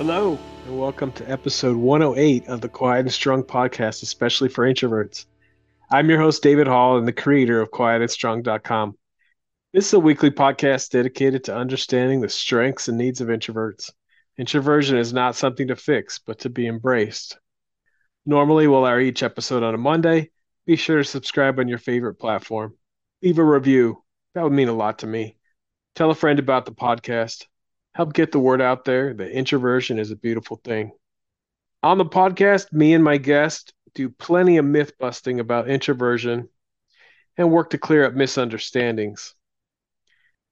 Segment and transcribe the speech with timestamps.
[0.00, 5.26] Hello, and welcome to episode 108 of the Quiet and Strong podcast, especially for introverts.
[5.92, 8.96] I'm your host, David Hall, and the creator of quietandstrong.com.
[9.74, 13.90] This is a weekly podcast dedicated to understanding the strengths and needs of introverts.
[14.38, 17.38] Introversion is not something to fix, but to be embraced.
[18.24, 20.30] Normally, we'll air each episode on a Monday.
[20.64, 22.74] Be sure to subscribe on your favorite platform.
[23.20, 24.02] Leave a review.
[24.34, 25.36] That would mean a lot to me.
[25.94, 27.44] Tell a friend about the podcast
[27.92, 30.92] help get the word out there that introversion is a beautiful thing.
[31.82, 36.48] On the podcast, me and my guest do plenty of myth busting about introversion
[37.36, 39.34] and work to clear up misunderstandings.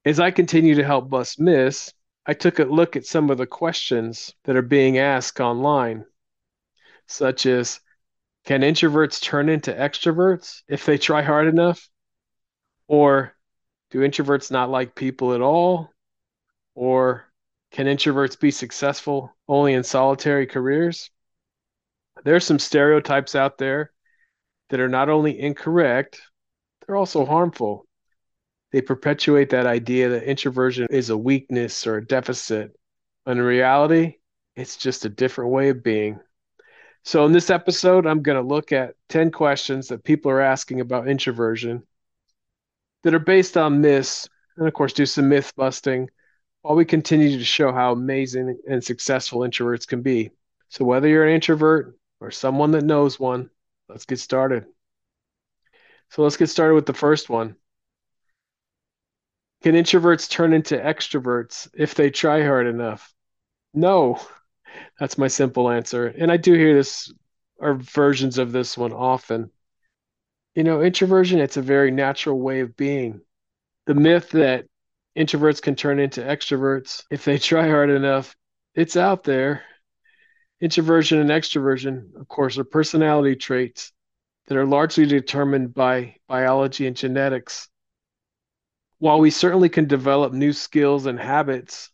[0.05, 1.93] As I continue to help bust myths,
[2.27, 6.05] I took a look at some of the questions that are being asked online,
[7.07, 7.81] such as
[8.45, 11.89] Can introverts turn into extroverts if they try hard enough?
[12.87, 13.35] Or
[13.91, 15.91] do introverts not like people at all?
[16.75, 17.28] Or
[17.71, 21.11] can introverts be successful only in solitary careers?
[22.25, 23.93] There's some stereotypes out there
[24.71, 26.21] that are not only incorrect,
[26.87, 27.87] they're also harmful.
[28.73, 32.73] They perpetuate that idea that introversion is a weakness or a deficit.
[33.27, 34.17] In reality,
[34.57, 36.21] it's just a different way of being.
[37.05, 40.81] So, in this episode, I'm going to look at 10 questions that people are asking
[40.81, 41.83] about introversion
[43.03, 46.11] that are based on myths, and of course, do some myth busting
[46.63, 50.31] while we continue to show how amazing and successful introverts can be.
[50.69, 53.51] So, whether you're an introvert or someone that knows one,
[53.89, 54.67] let's get started.
[56.11, 57.57] So, let's get started with the first one.
[59.63, 63.13] Can introverts turn into extroverts if they try hard enough?
[63.75, 64.21] No.
[65.01, 66.07] That's my simple answer.
[66.07, 67.13] And I do hear this
[67.59, 69.51] or versions of this one often.
[70.55, 73.21] You know, introversion, it's a very natural way of being.
[73.87, 74.67] The myth that
[75.19, 78.37] introverts can turn into extroverts if they try hard enough.
[78.75, 79.65] It's out there.
[80.61, 83.93] Introversion and extroversion, of course, are personality traits
[84.47, 87.69] that are largely determined by biology and genetics.
[88.99, 91.91] While we certainly can develop new skills and habits,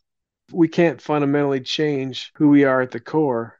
[0.51, 3.59] we can't fundamentally change who we are at the core.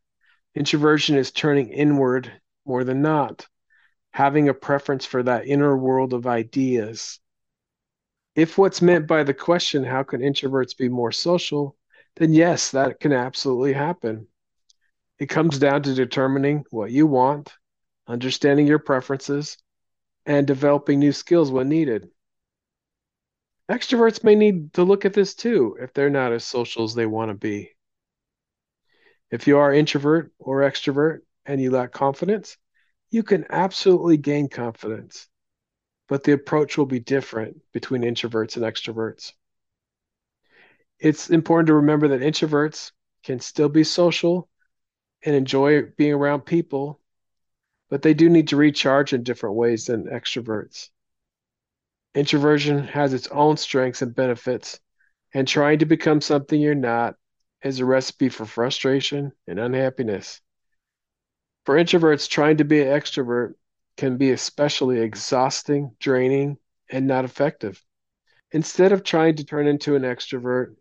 [0.56, 2.32] Introversion is turning inward
[2.66, 3.48] more than not,
[4.12, 7.20] having a preference for that inner world of ideas
[8.36, 11.78] if what's meant by the question, how can introverts be more social,
[12.18, 14.28] then yes, that can absolutely happen.
[15.20, 17.54] It comes down to determining what you want,
[18.08, 19.58] understanding your preferences,
[20.26, 22.10] and developing new skills when needed.
[23.72, 27.06] Extroverts may need to look at this too if they're not as social as they
[27.06, 27.72] want to be.
[29.32, 32.58] If you are introvert or extrovert and you lack confidence,
[33.10, 35.28] you can absolutely gain confidence
[36.08, 39.34] but the approach will be different between introverts and extroverts.
[41.00, 42.92] It's important to remember that introverts
[43.24, 44.48] can still be social
[45.24, 47.02] and enjoy being around people,
[47.90, 50.90] but they do need to recharge in different ways than extroverts.
[52.14, 54.80] Introversion has its own strengths and benefits,
[55.34, 57.16] and trying to become something you're not
[57.64, 60.40] is a recipe for frustration and unhappiness.
[61.66, 63.56] For introverts, trying to be an extrovert
[63.98, 66.58] can be especially exhausting, draining,
[66.90, 67.82] and not effective.
[68.52, 70.76] Instead of trying to turn into an extrovert,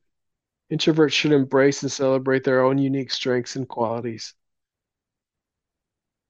[0.72, 4.34] introverts should embrace and celebrate their own unique strengths and qualities.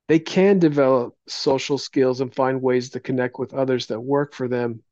[0.09, 4.49] They can develop social skills and find ways to connect with others that work for
[4.49, 4.83] them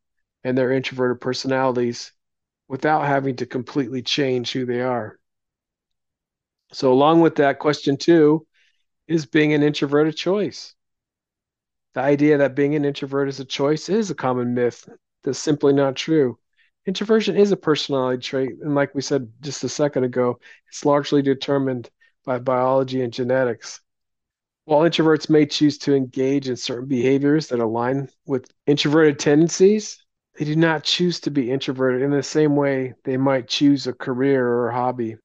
[0.43, 2.13] and their introverted personalities
[2.69, 5.19] without having to completely change who they are.
[6.73, 8.47] So, along with that, question two
[9.07, 10.75] is being an introvert a choice?
[11.95, 14.89] The idea that being an introvert is a choice is a common myth
[15.23, 16.39] that's simply not true.
[16.87, 21.23] Introversion is a personality trait, and like we said just a second ago, it's largely
[21.23, 21.91] determined
[22.25, 23.81] by biology and genetics.
[24.65, 30.03] While introverts may choose to engage in certain behaviors that align with introverted tendencies,
[30.39, 33.93] they do not choose to be introverted in the same way they might choose a
[33.93, 35.17] career or a hobby.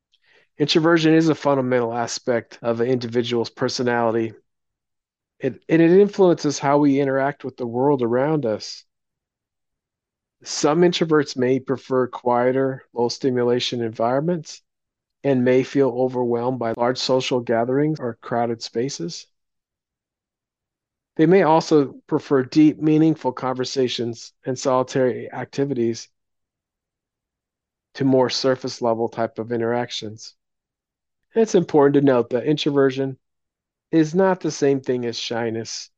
[0.58, 4.34] Introversion is a fundamental aspect of an individual's personality
[5.40, 8.84] it, and it influences how we interact with the world around us.
[10.44, 14.62] Some introverts may prefer quieter, low stimulation environments
[15.24, 19.28] and may feel overwhelmed by large social gatherings or crowded spaces.
[21.16, 26.10] They may also prefer deep, meaningful conversations and solitary activities
[27.96, 30.36] to more surface level type of interactions.
[31.34, 33.18] it's important to note that introversion
[33.92, 35.90] is not the same thing as shyness.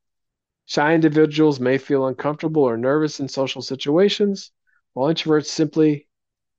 [0.66, 4.52] Shy individuals may feel uncomfortable or nervous in social situations,
[4.94, 6.08] while introverts simply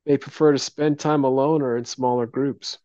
[0.05, 2.79] may prefer to spend time alone or in smaller groups.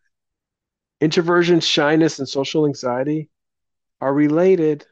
[1.01, 3.30] Introversion, shyness, and social anxiety
[4.00, 4.86] are related,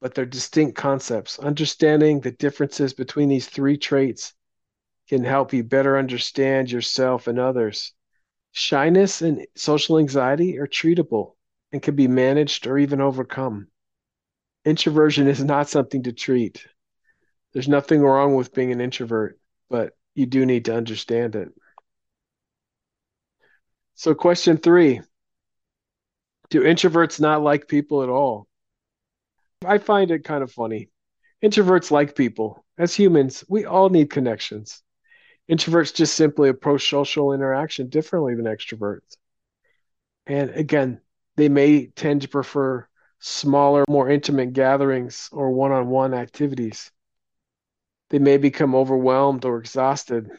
[0.00, 1.38] but they're distinct concepts.
[1.38, 4.34] Understanding the differences between these three traits
[5.08, 7.92] can help you better understand yourself and others.
[8.52, 11.33] Shyness and social anxiety are treatable
[11.74, 13.66] and can be managed or even overcome.
[14.64, 16.64] Introversion is not something to treat.
[17.52, 21.48] There's nothing wrong with being an introvert, but you do need to understand it.
[23.96, 25.00] So, question three
[26.50, 28.46] Do introverts not like people at all?
[29.66, 30.90] I find it kind of funny.
[31.42, 32.64] Introverts like people.
[32.78, 34.80] As humans, we all need connections.
[35.50, 39.16] Introverts just simply approach social interaction differently than extroverts.
[40.28, 41.00] And again,
[41.36, 42.86] they may tend to prefer
[43.18, 46.90] smaller, more intimate gatherings or one on one activities.
[48.10, 50.30] They may become overwhelmed or exhausted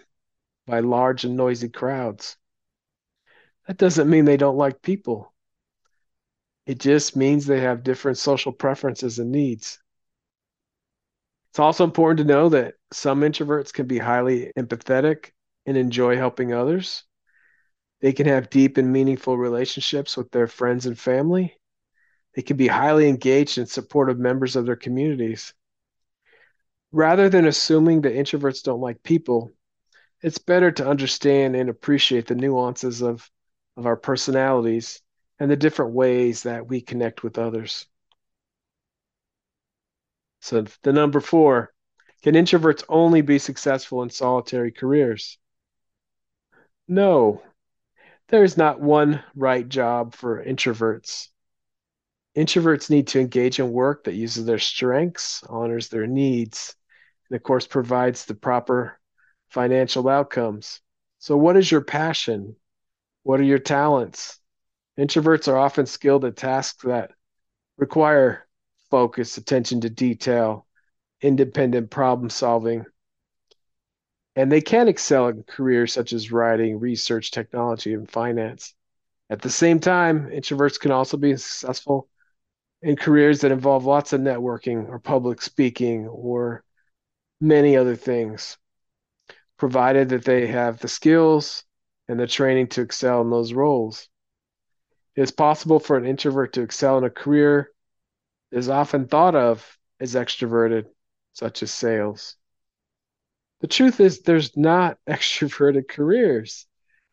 [0.67, 2.37] by large and noisy crowds.
[3.67, 5.33] That doesn't mean they don't like people.
[6.65, 9.79] It just means they have different social preferences and needs.
[11.49, 15.31] It's also important to know that some introverts can be highly empathetic
[15.65, 17.03] and enjoy helping others.
[18.05, 21.57] They can have deep and meaningful relationships with their friends and family.
[22.35, 25.55] They can be highly engaged and supportive members of their communities.
[26.91, 29.51] Rather than assuming that introverts don't like people,
[30.21, 33.27] it's better to understand and appreciate the nuances of,
[33.75, 35.01] of our personalities
[35.39, 37.87] and the different ways that we connect with others.
[40.41, 41.73] So, the number four
[42.21, 45.39] can introverts only be successful in solitary careers?
[46.87, 47.41] No,
[48.29, 51.29] there is not one right job for introverts.
[52.35, 56.75] Introverts need to engage in work that uses their strengths, honors their needs,
[57.29, 58.99] and of course provides the proper
[59.49, 60.81] financial outcomes.
[61.19, 62.55] So, what is your passion?
[63.23, 64.39] What are your talents?
[64.97, 67.11] Introverts are often skilled at tasks that
[67.77, 68.47] require
[68.91, 70.67] focus, attention to detail,
[71.21, 72.85] independent problem solving.
[74.35, 78.73] And they can excel in careers such as writing, research, technology, and finance.
[79.29, 82.09] At the same time, introverts can also be successful
[82.81, 86.63] in careers that involve lots of networking or public speaking or
[87.41, 88.57] many other things,
[89.57, 91.63] provided that they have the skills
[92.07, 94.07] and the training to excel in those roles.
[95.15, 97.71] It is possible for an introvert to excel in a career
[98.51, 100.85] that is often thought of as extroverted,
[101.33, 102.35] such as sales.
[103.65, 106.67] The truth is, there's not extroverted careers.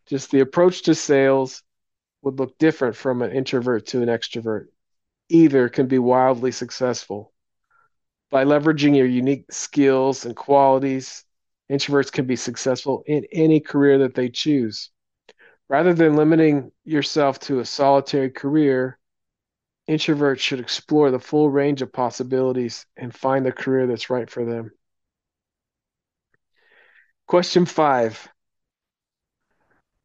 [0.04, 1.62] Just the approach to sales
[2.20, 4.66] would look different from an introvert to an extrovert.
[5.30, 7.32] Either can be wildly successful.
[8.30, 11.24] By leveraging your unique skills and qualities,
[11.70, 14.90] introverts can be successful in any career that they choose.
[15.70, 18.98] Rather than limiting yourself to a solitary career,
[19.88, 24.44] introverts should explore the full range of possibilities and find the career that's right for
[24.44, 24.70] them.
[27.32, 28.28] Question five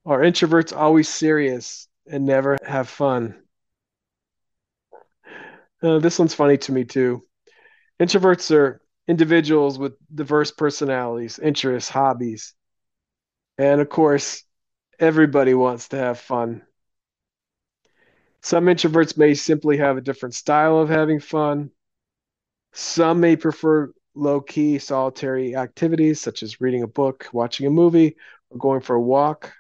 [0.06, 3.44] Are introverts always serious and never have fun?
[5.84, 7.22] Uh, this one's funny to me too.
[8.00, 8.80] Introverts are
[9.10, 12.54] individuals with diverse personalities, interests, hobbies.
[13.58, 14.46] And of course,
[14.98, 16.62] everybody wants to have fun.
[18.42, 21.72] Some introverts may simply have a different style of having fun.
[22.72, 28.16] Some may prefer low key solitary activities such as reading a book, watching a movie,
[28.50, 29.54] or going for a walk.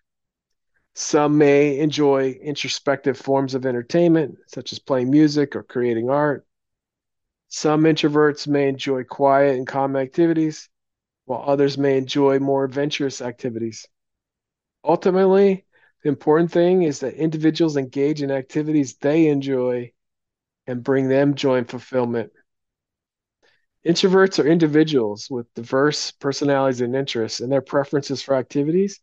[0.96, 6.46] Some may enjoy introspective forms of entertainment, such as playing music or creating art.
[7.50, 10.70] Some introverts may enjoy quiet and calm activities,
[11.26, 13.88] while others may enjoy more adventurous activities.
[14.84, 15.66] Ultimately,
[16.04, 19.92] the important thing is that individuals engage in activities they enjoy
[20.66, 22.32] and bring them joy and fulfillment.
[23.88, 29.00] Introverts are individuals with diverse personalities and interests, and their preferences for activities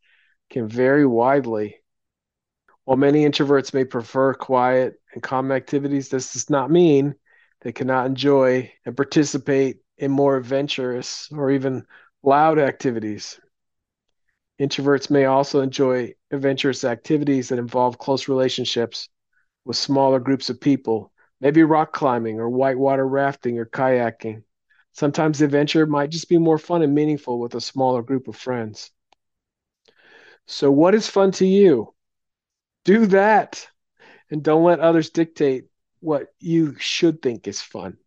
[0.50, 1.76] can vary widely.
[2.84, 7.14] While many introverts may prefer quiet and calm activities, this does not mean
[7.62, 11.86] they cannot enjoy and participate in more adventurous or even
[12.22, 13.40] loud activities.
[14.60, 19.08] Introverts may also enjoy adventurous activities that involve close relationships
[19.64, 21.10] with smaller groups of people,
[21.40, 24.42] maybe rock climbing or whitewater rafting or kayaking.
[24.94, 28.36] Sometimes the adventure might just be more fun and meaningful with a smaller group of
[28.36, 28.92] friends.
[30.46, 31.92] So, what is fun to you?
[32.84, 33.66] Do that
[34.30, 35.64] and don't let others dictate
[35.98, 37.98] what you should think is fun.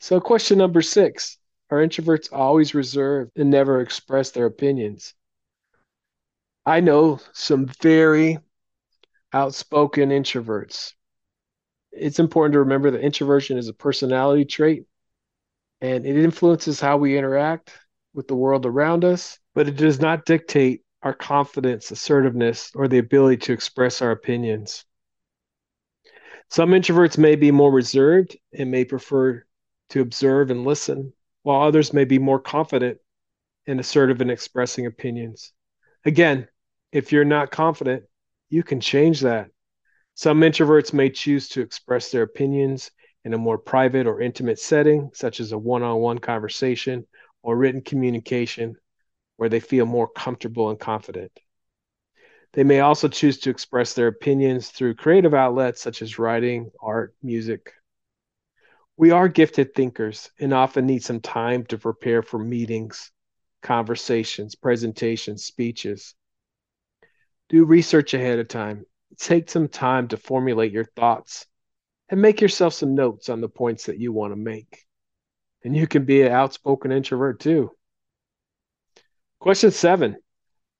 [0.00, 1.38] So, question number six
[1.70, 5.14] Are introverts always reserved and never express their opinions?
[6.66, 8.38] I know some very
[9.32, 10.92] outspoken introverts.
[11.90, 14.84] It's important to remember that introversion is a personality trait
[15.80, 17.72] and it influences how we interact
[18.14, 22.98] with the world around us, but it does not dictate our confidence, assertiveness, or the
[22.98, 24.84] ability to express our opinions.
[26.50, 29.44] Some introverts may be more reserved and may prefer
[29.90, 32.98] to observe and listen, while others may be more confident
[33.66, 35.52] and assertive in expressing opinions.
[36.04, 36.48] Again,
[36.92, 38.04] if you're not confident,
[38.48, 39.48] you can change that.
[40.14, 42.90] Some introverts may choose to express their opinions
[43.24, 47.06] in a more private or intimate setting, such as a one on one conversation
[47.42, 48.76] or written communication,
[49.36, 51.32] where they feel more comfortable and confident.
[52.52, 57.14] They may also choose to express their opinions through creative outlets such as writing, art,
[57.22, 57.72] music.
[58.96, 63.12] We are gifted thinkers and often need some time to prepare for meetings,
[63.62, 66.14] conversations, presentations, speeches.
[67.48, 68.84] Do research ahead of time.
[69.16, 71.46] Take some time to formulate your thoughts
[72.10, 74.84] and make yourself some notes on the points that you want to make.
[75.64, 77.70] And you can be an outspoken introvert too.
[79.38, 80.16] Question seven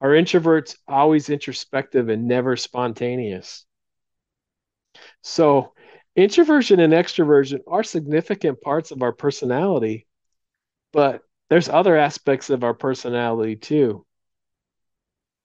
[0.01, 3.65] Are introverts always introspective and never spontaneous?
[5.23, 5.73] So,
[6.15, 10.07] introversion and extroversion are significant parts of our personality,
[10.91, 14.05] but there's other aspects of our personality too.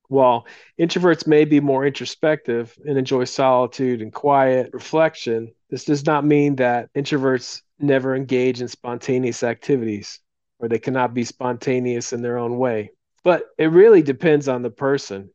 [0.09, 0.47] While
[0.79, 6.57] introverts may be more introspective and enjoy solitude and quiet reflection, this does not mean
[6.57, 10.21] that introverts never engage in spontaneous activities
[10.59, 12.91] or they cannot be spontaneous in their own way.
[13.25, 15.31] But it really depends on the person.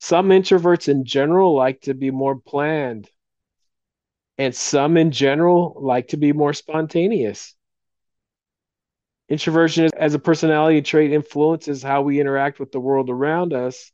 [0.00, 3.08] Some introverts in general like to be more planned,
[4.36, 7.54] and some in general like to be more spontaneous.
[9.28, 13.92] Introversion as a personality trait influences how we interact with the world around us,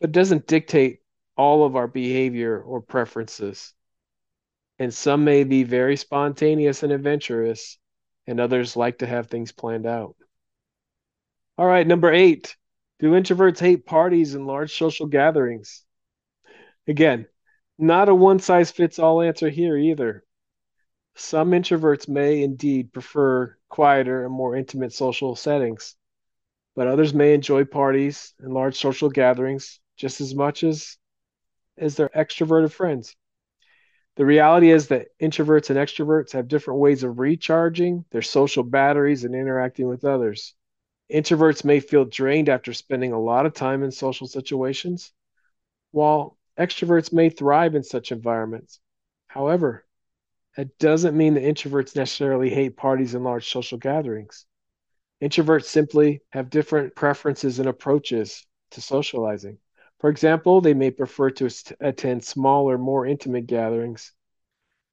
[0.00, 1.00] but doesn't dictate
[1.36, 3.72] all of our behavior or preferences.
[4.78, 7.78] And some may be very spontaneous and adventurous,
[8.26, 10.16] and others like to have things planned out.
[11.56, 12.56] All right, number eight.
[12.98, 15.84] Do introverts hate parties and large social gatherings?
[16.86, 17.26] Again,
[17.78, 20.24] not a one size fits all answer here either.
[21.16, 25.96] Some introverts may indeed prefer quieter and more intimate social settings,
[26.74, 30.96] but others may enjoy parties and large social gatherings just as much as
[31.76, 33.16] as their extroverted friends.
[34.16, 39.24] The reality is that introverts and extroverts have different ways of recharging their social batteries
[39.24, 40.54] and interacting with others.
[41.12, 45.12] Introverts may feel drained after spending a lot of time in social situations,
[45.90, 48.78] while extroverts may thrive in such environments.
[49.26, 49.84] However,
[50.56, 54.46] that doesn't mean that introverts necessarily hate parties and large social gatherings.
[55.20, 59.58] Introverts simply have different preferences and approaches to socializing.
[60.04, 61.48] For example, they may prefer to
[61.80, 64.12] attend smaller, more intimate gatherings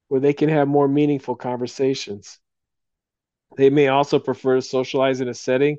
[0.08, 2.38] where they can have more meaningful conversations.
[3.58, 5.76] They may also prefer to socialize in a setting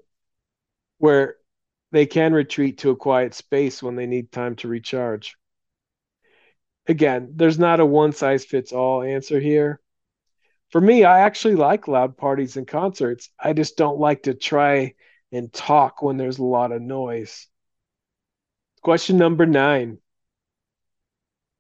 [1.00, 1.38] where
[1.92, 5.36] they can retreat to a quiet space when they need time to recharge
[6.86, 9.80] again, there's not a one size fits all answer here.
[10.70, 13.32] For me, I actually like loud parties and concerts.
[13.40, 14.94] I just don't like to try
[15.32, 17.48] and talk when there's a lot of noise.
[18.84, 20.00] Question number nine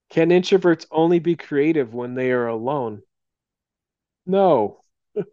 [0.09, 3.01] Can introverts only be creative when they are alone?
[4.25, 4.81] No.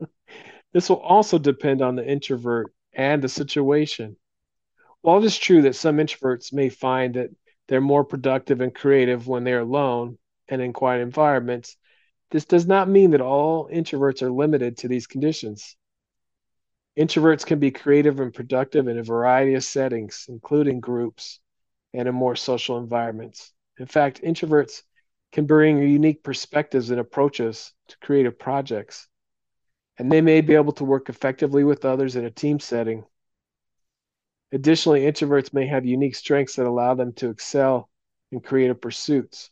[0.72, 4.16] this will also depend on the introvert and the situation.
[5.00, 7.30] While it is true that some introverts may find that
[7.66, 10.16] they're more productive and creative when they're alone
[10.48, 11.76] and in quiet environments.
[12.30, 15.76] This does not mean that all introverts are limited to these conditions.
[16.96, 21.40] Introverts can be creative and productive in a variety of settings, including groups
[21.94, 23.52] and in more social environments.
[23.78, 24.82] In fact, introverts
[25.32, 29.08] can bring unique perspectives and approaches to creative projects,
[29.98, 33.04] and they may be able to work effectively with others in a team setting
[34.52, 37.88] Additionally, introverts may have unique strengths that allow them to excel
[38.32, 39.50] in creative pursuits.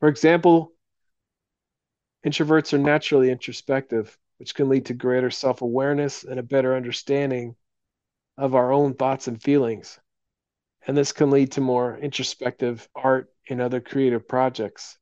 [0.00, 0.72] For example,
[2.24, 7.54] introverts are naturally introspective, which can lead to greater self awareness and a better understanding
[8.38, 10.00] of our own thoughts and feelings.
[10.86, 14.98] And this can lead to more introspective art and other creative projects.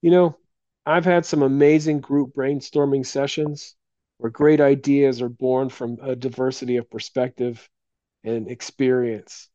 [0.00, 0.38] You know,
[0.86, 3.76] I've had some amazing group brainstorming sessions
[4.16, 7.68] where great ideas are born from a diversity of perspective
[8.24, 9.48] and experience.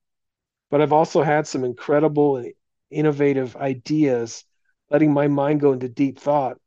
[0.70, 2.54] But I've also had some incredible and
[2.92, 4.46] innovative ideas,
[4.90, 6.60] letting my mind go into deep thought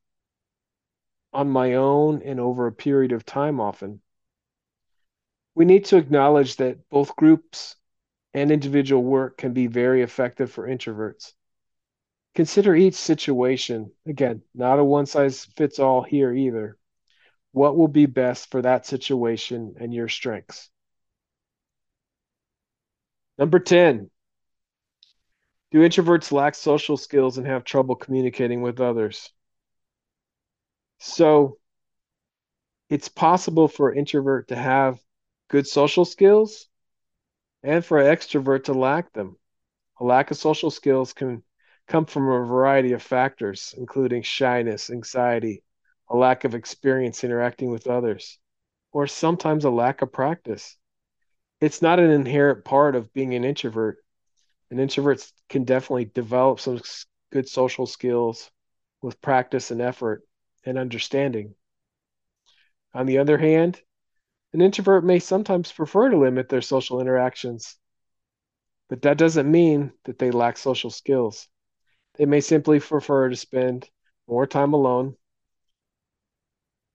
[1.33, 4.01] on my own and over a period of time often.
[5.57, 7.77] We need to acknowledge that both groups
[8.35, 11.33] and individual work can be very effective for introverts.
[12.35, 13.91] Consider each situation.
[14.07, 16.77] Again, not a one size fits all here either.
[17.53, 20.69] What will be best for that situation and your strengths?
[23.39, 24.11] Number 10.
[25.71, 29.31] Do introverts lack social skills and have trouble communicating with others?
[30.99, 31.57] So,
[32.91, 34.99] it's possible for an introvert to have
[35.49, 36.69] good social skills
[37.63, 39.37] and for an extrovert to lack them.
[40.01, 41.43] A lack of social skills can
[41.87, 45.63] come from a variety of factors, including shyness, anxiety,
[46.09, 48.39] a lack of experience interacting with others,
[48.93, 50.77] or sometimes a lack of practice.
[51.61, 53.99] It's not an inherent part of being an introvert.
[54.71, 56.81] An introvert can definitely develop some
[57.33, 58.51] good social skills
[59.01, 60.23] with practice and effort
[60.65, 61.55] and understanding.
[62.93, 63.81] On the other hand,
[64.53, 67.77] an introvert may sometimes prefer to limit their social interactions,
[68.89, 71.49] but that doesn't mean that they lack social skills.
[72.17, 73.91] They may simply prefer to spend
[74.27, 75.17] more time alone,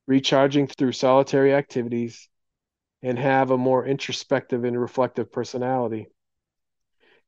[0.08, 2.28] recharging through solitary activities,
[3.02, 6.08] and have a more introspective and reflective personality.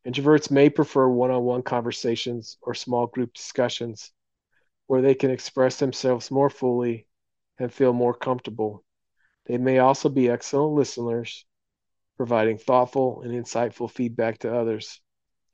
[0.05, 4.11] Introverts may prefer one on one conversations or small group discussions
[4.87, 7.07] where they can express themselves more fully
[7.57, 8.83] and feel more comfortable.
[9.45, 11.45] They may also be excellent listeners,
[12.17, 15.01] providing thoughtful and insightful feedback to others.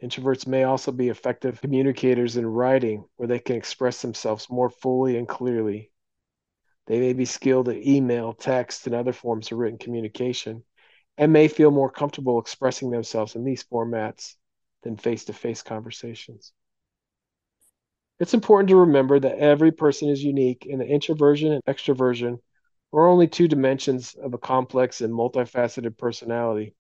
[0.02, 5.18] Introverts may also be effective communicators in writing, where they can express themselves more fully
[5.18, 5.92] and clearly.
[6.88, 10.64] They may be skilled at email, text, and other forms of written communication,
[11.18, 14.36] and may feel more comfortable expressing themselves in these formats
[14.84, 16.54] than face to face conversations.
[18.20, 22.40] It's important to remember that every person is unique, and that introversion and extroversion
[22.92, 26.76] are only two dimensions of a complex and multifaceted personality.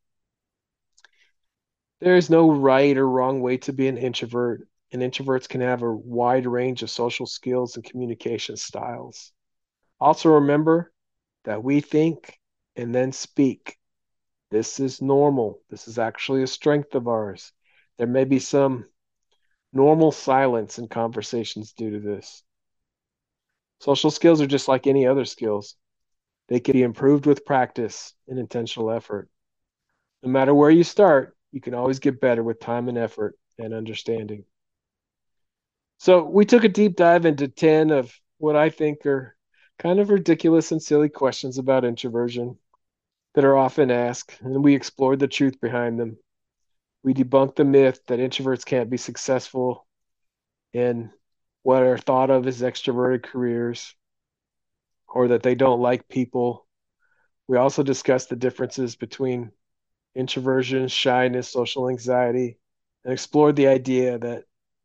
[1.99, 5.84] There is no right or wrong way to be an introvert, and introverts can have
[5.84, 9.31] a wide range of social skills and communication styles.
[9.99, 10.91] Also, remember
[11.43, 12.39] that we think
[12.75, 13.77] and then speak.
[14.49, 15.62] This is normal.
[15.69, 17.51] This is actually a strength of ours.
[17.97, 18.86] There may be some
[19.73, 22.43] normal silence in conversations due to this.
[23.79, 25.75] Social skills are just like any other skills,
[26.49, 29.29] they can be improved with practice and intentional effort.
[30.23, 33.73] No matter where you start, you can always get better with time and effort and
[33.73, 34.43] understanding.
[35.99, 39.35] So, we took a deep dive into 10 of what I think are
[39.77, 42.57] kind of ridiculous and silly questions about introversion
[43.35, 46.17] that are often asked, and we explored the truth behind them.
[47.03, 49.85] We debunked the myth that introverts can't be successful
[50.73, 51.12] in
[51.63, 53.95] what are thought of as extroverted careers
[55.10, 56.67] or that they don't like people.
[57.48, 59.52] We also discussed the differences between
[60.15, 62.58] introversion, shyness, social anxiety,
[63.04, 64.43] and explored the idea that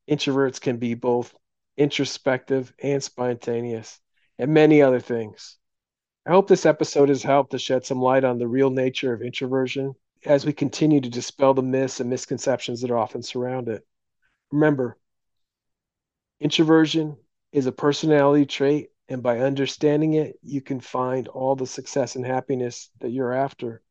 [0.08, 1.34] introverts can be both
[1.76, 4.00] introspective and spontaneous,
[4.38, 5.56] and many other things.
[6.26, 9.22] I hope this episode has helped to shed some light on the real nature of
[9.22, 13.86] introversion as we continue to dispel the myths and misconceptions that often surround it.
[14.50, 14.96] Remember,
[16.40, 17.16] introversion
[17.52, 22.24] is a personality trait, and by understanding it, you can find all the success and
[22.24, 23.82] happiness that you're after.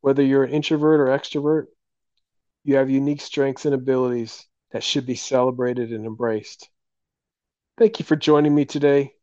[0.00, 1.66] Whether you're an introvert or extrovert,
[2.64, 6.68] you have unique strengths and abilities that should be celebrated and embraced.
[7.78, 9.14] Thank you for joining me today.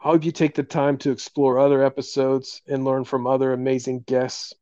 [0.00, 4.00] I hope you take the time to explore other episodes and learn from other amazing
[4.00, 4.54] guests.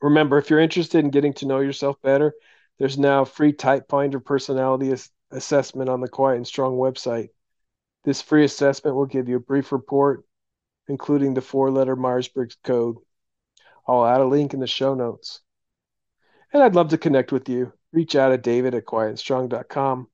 [0.00, 2.32] Remember, if you're interested in getting to know yourself better,
[2.78, 4.94] there's now a free Typefinder personality
[5.30, 7.28] assessment on the Quiet and Strong website.
[8.08, 10.24] This free assessment will give you a brief report,
[10.88, 12.96] including the four letter Myers Briggs code.
[13.86, 15.42] I'll add a link in the show notes.
[16.50, 17.70] And I'd love to connect with you.
[17.92, 20.08] Reach out at david at quietandstrong.com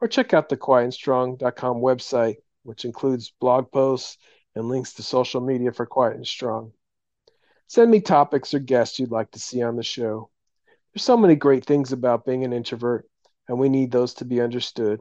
[0.00, 4.16] or check out the quietandstrong.com website, which includes blog posts
[4.54, 6.70] and links to social media for Quiet and Strong.
[7.66, 10.30] Send me topics or guests you'd like to see on the show.
[10.92, 13.08] There's so many great things about being an introvert,
[13.48, 15.00] and we need those to be understood.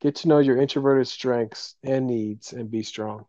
[0.00, 3.26] Get to know your introverted strengths and needs and be strong.